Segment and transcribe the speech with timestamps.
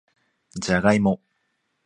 [0.55, 1.21] じゃがいも